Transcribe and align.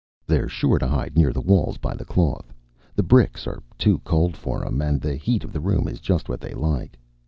"They're 0.25 0.49
sure 0.49 0.79
to 0.79 0.87
hide 0.87 1.15
near 1.15 1.31
the 1.31 1.41
walls 1.41 1.77
by 1.77 1.93
the 1.93 2.05
cloth. 2.05 2.51
The 2.95 3.03
bricks 3.03 3.45
are 3.45 3.61
too 3.77 3.99
cold 3.99 4.35
for 4.35 4.65
'em, 4.65 4.81
and 4.81 4.99
the 4.99 5.15
heat 5.15 5.43
of 5.43 5.53
the 5.53 5.61
room 5.61 5.87
is 5.87 5.99
just 6.01 6.27
what 6.27 6.41
they 6.41 6.55
like." 6.55 6.97